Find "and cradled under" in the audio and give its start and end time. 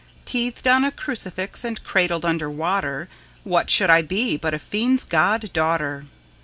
1.63-2.49